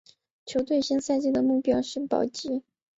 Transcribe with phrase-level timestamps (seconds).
[0.47, 2.63] 球队新赛季的目标是保级。